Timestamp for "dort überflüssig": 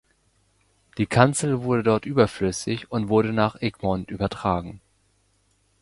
1.83-2.91